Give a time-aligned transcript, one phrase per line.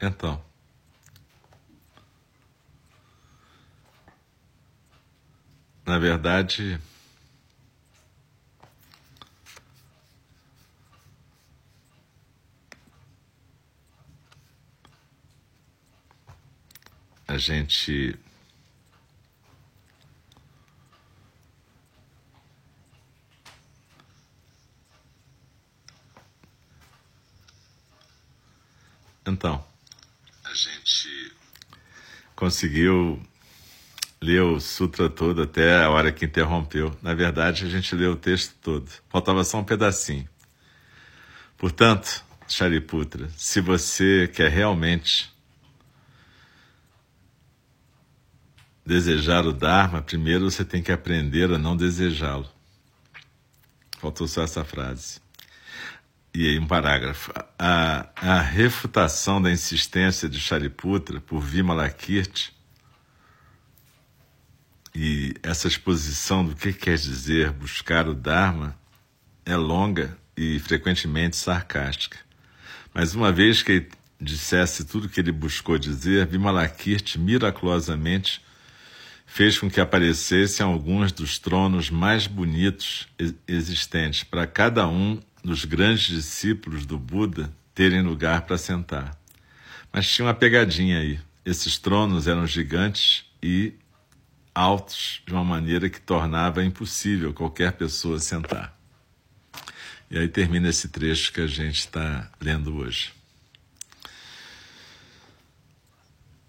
[0.00, 0.42] Então.
[5.86, 6.80] Na verdade,
[17.28, 18.18] a gente
[29.28, 29.62] Então,
[30.44, 30.54] a
[30.86, 31.34] gente
[32.36, 33.20] conseguiu
[34.22, 36.96] ler o sutra todo até a hora que interrompeu.
[37.02, 38.88] Na verdade, a gente leu o texto todo.
[39.08, 40.28] Faltava só um pedacinho.
[41.58, 45.34] Portanto, Shariputra, se você quer realmente
[48.84, 52.48] desejar o Dharma, primeiro você tem que aprender a não desejá-lo.
[53.98, 55.20] Faltou só essa frase.
[56.38, 57.32] E um parágrafo.
[57.58, 62.54] A, a refutação da insistência de Shariputra por Vimalakirti
[64.94, 68.78] e essa exposição do que quer dizer buscar o Dharma
[69.46, 72.18] é longa e frequentemente sarcástica.
[72.92, 73.88] Mas uma vez que
[74.20, 78.42] dissesse tudo o que ele buscou dizer, Vimalakirti miraculosamente
[79.24, 83.08] fez com que aparecessem alguns dos tronos mais bonitos
[83.48, 89.16] existentes para cada um dos grandes discípulos do Buda terem lugar para sentar.
[89.92, 91.20] Mas tinha uma pegadinha aí.
[91.44, 93.72] Esses tronos eram gigantes e
[94.52, 98.76] altos de uma maneira que tornava impossível qualquer pessoa sentar.
[100.10, 103.12] E aí termina esse trecho que a gente está lendo hoje.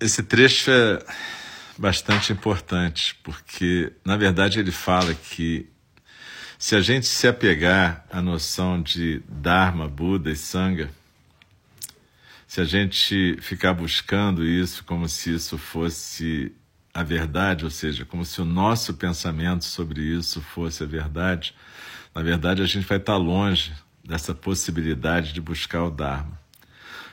[0.00, 1.04] Esse trecho é
[1.76, 5.68] bastante importante, porque, na verdade, ele fala que
[6.58, 10.90] se a gente se apegar à noção de Dharma, Buda e Sangha,
[12.48, 16.52] se a gente ficar buscando isso como se isso fosse
[16.92, 21.54] a verdade, ou seja, como se o nosso pensamento sobre isso fosse a verdade,
[22.12, 23.72] na verdade a gente vai estar longe
[24.04, 26.40] dessa possibilidade de buscar o Dharma.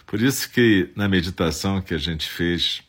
[0.08, 2.82] Por isso que na meditação que a gente fez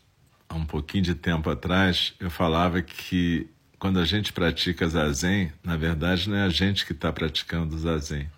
[0.49, 3.47] há um pouquinho de tempo atrás, eu falava que
[3.79, 8.31] quando a gente pratica zazen, na verdade não é a gente que está praticando zazen,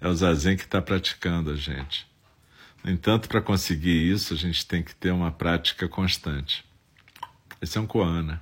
[0.00, 2.06] é o zazen que está praticando a gente.
[2.84, 6.64] No entanto, para conseguir isso, a gente tem que ter uma prática constante.
[7.60, 8.40] Esse é um koana.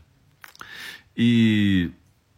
[1.17, 1.91] E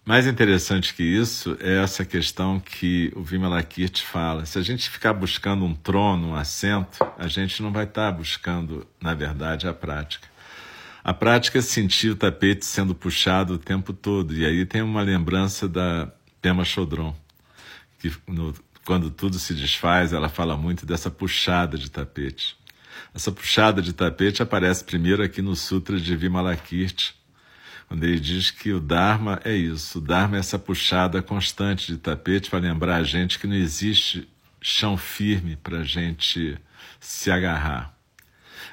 [0.04, 4.47] mais interessante que isso é essa questão que o Vimalakirti fala.
[4.47, 8.16] Se a gente ficar buscando um trono, um assento, a gente não vai estar tá
[8.16, 10.28] buscando, na verdade, a prática.
[11.08, 14.34] A prática é sentir o tapete sendo puxado o tempo todo.
[14.34, 17.16] E aí tem uma lembrança da Pema Chodron,
[17.98, 18.54] que no,
[18.84, 22.58] quando tudo se desfaz, ela fala muito dessa puxada de tapete.
[23.14, 27.14] Essa puxada de tapete aparece primeiro aqui no Sutra de Vimalakirti,
[27.86, 30.00] quando ele diz que o Dharma é isso.
[30.00, 34.28] O Dharma é essa puxada constante de tapete para lembrar a gente que não existe
[34.60, 36.58] chão firme para a gente
[37.00, 37.97] se agarrar.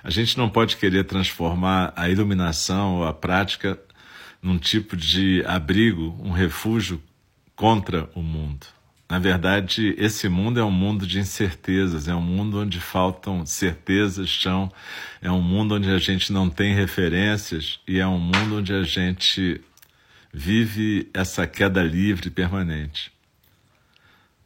[0.06, 3.80] A gente não pode querer transformar a iluminação ou a prática
[4.40, 7.02] num tipo de abrigo, um refúgio
[7.56, 8.68] contra o mundo.
[9.10, 14.30] Na verdade, esse mundo é um mundo de incertezas, é um mundo onde faltam certezas,
[14.30, 14.72] chão,
[15.24, 18.84] é um mundo onde a gente não tem referências e é um mundo onde a
[18.84, 19.60] gente
[20.32, 23.15] vive essa queda livre permanente.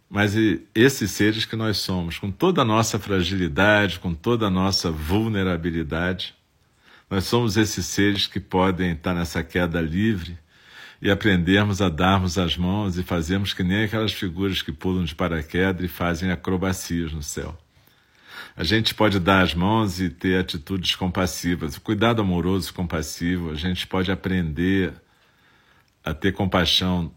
[0.09, 0.33] Mas
[0.73, 6.33] esses seres que nós somos, com toda a nossa fragilidade, com toda a nossa vulnerabilidade,
[7.07, 10.37] nós somos esses seres que podem estar nessa queda livre
[11.01, 15.13] e aprendermos a darmos as mãos e fazermos que nem aquelas figuras que pulam de
[15.13, 17.57] paraquedas e fazem acrobacias no céu.
[18.55, 23.55] A gente pode dar as mãos e ter atitudes compassivas, o cuidado amoroso compassivo, a
[23.55, 24.93] gente pode aprender
[26.03, 27.11] a ter compaixão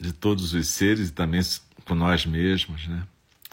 [0.00, 1.42] de todos os seres e também
[1.94, 3.02] nós mesmos, né?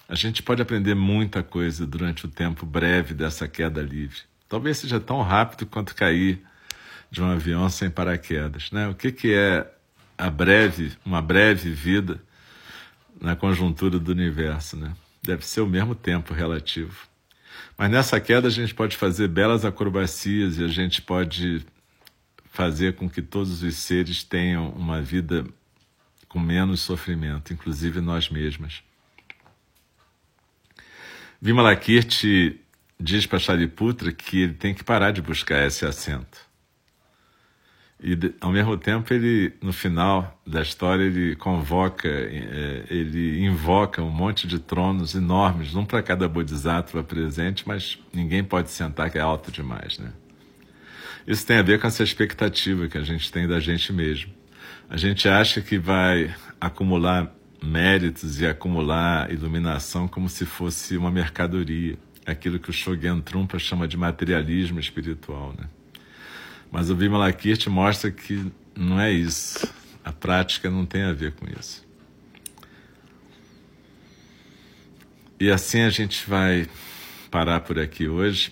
[0.10, 4.20] A gente pode aprender muita coisa durante o tempo breve dessa queda livre.
[4.48, 6.42] Talvez seja tão rápido quanto cair
[7.12, 8.88] de um avião sem paraquedas, né?
[8.88, 9.70] O que, que é
[10.18, 12.22] a breve, uma breve vida
[13.20, 14.94] na conjuntura do universo, né?
[15.22, 17.08] Deve ser o mesmo tempo relativo.
[17.78, 21.66] Mas nessa queda a gente pode fazer belas acrobacias e a gente pode
[22.52, 25.46] fazer com que todos os seres tenham uma vida
[26.28, 28.84] com menos sofrimento, inclusive nós mesmas.
[38.04, 44.10] E ao mesmo tempo ele, no final da história, ele convoca, é, ele invoca um
[44.10, 49.22] monte de tronos enormes, um para cada bodhisattva presente, mas ninguém pode sentar que é
[49.22, 50.12] alto demais, né?
[51.26, 54.32] Isso tem a ver com essa expectativa que a gente tem da gente mesmo.
[54.90, 61.98] A gente acha que vai acumular méritos e acumular iluminação como se fosse uma mercadoria,
[62.26, 65.68] aquilo que o Shogun Trumpa chama de materialismo espiritual, né?
[66.72, 69.74] Mas o Vimalakirti mostra que não é isso.
[70.04, 71.86] A prática não tem a ver com isso.
[75.40, 76.68] E assim a gente vai
[77.30, 78.52] parar por aqui hoje.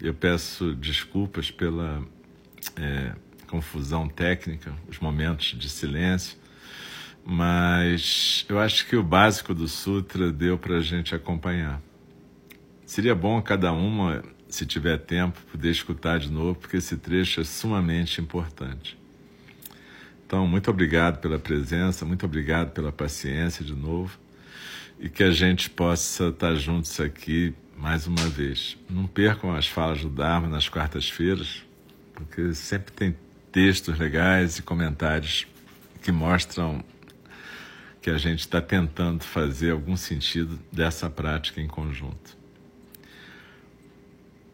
[0.00, 2.02] Eu peço desculpas pela
[2.76, 3.12] é,
[3.56, 6.36] confusão técnica, os momentos de silêncio,
[7.24, 11.80] mas eu acho que o básico do Sutra deu para a gente acompanhar.
[12.84, 17.44] Seria bom cada uma se tiver tempo, poder escutar de novo, porque esse trecho é
[17.44, 18.96] sumamente importante.
[20.24, 24.18] Então, muito obrigado pela presença, muito obrigado pela paciência de novo
[25.00, 28.76] e que a gente possa estar juntos aqui mais uma vez.
[28.88, 31.64] Não percam as falas do Dharma nas quartas-feiras,
[32.16, 33.16] porque sempre tem
[33.56, 35.46] textos legais e comentários
[36.02, 36.84] que mostram
[38.02, 42.36] que a gente está tentando fazer algum sentido dessa prática em conjunto.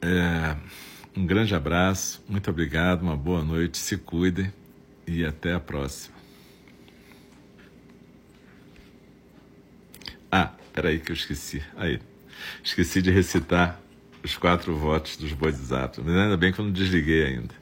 [0.01, 0.57] É,
[1.17, 4.53] um grande abraço, muito obrigado, uma boa noite, se cuidem
[5.05, 6.15] e até a próxima.
[10.31, 11.61] Ah, peraí que eu esqueci.
[11.77, 11.99] Aí,
[12.63, 13.81] esqueci de recitar
[14.23, 16.07] os quatro votos dos Bodhisattvas.
[16.07, 17.62] Ainda bem que eu não desliguei ainda.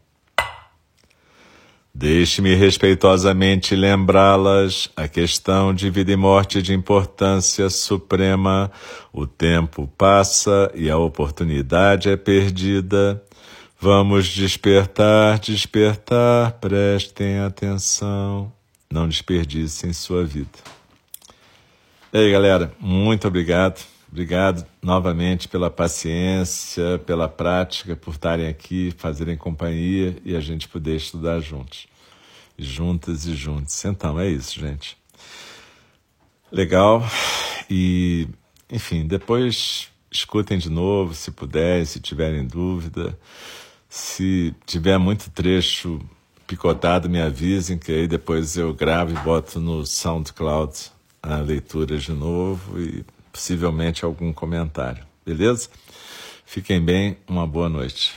[1.93, 8.71] Deixe-me respeitosamente lembrá-las a questão de vida e morte de importância suprema.
[9.11, 13.21] O tempo passa e a oportunidade é perdida.
[13.77, 18.51] Vamos despertar, despertar, prestem atenção,
[18.89, 20.59] não desperdicem sua vida.
[22.13, 23.81] E aí, galera, muito obrigado.
[24.11, 30.97] Obrigado novamente pela paciência, pela prática, por estarem aqui, fazerem companhia e a gente poder
[30.97, 31.87] estudar juntos.
[32.59, 33.85] Juntas e juntos.
[33.85, 34.97] Então, é isso, gente.
[36.51, 37.01] Legal.
[37.69, 38.27] E,
[38.69, 43.17] enfim, depois escutem de novo, se puderem, se tiverem dúvida.
[43.87, 46.01] Se tiver muito trecho
[46.45, 50.91] picotado, me avisem, que aí depois eu gravo e boto no SoundCloud
[51.23, 55.03] a leitura de novo e possivelmente algum comentário.
[55.25, 55.69] Beleza?
[56.45, 58.13] Fiquem bem, uma boa noite.